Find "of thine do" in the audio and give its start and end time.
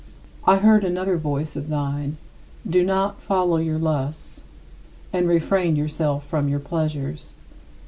1.55-2.83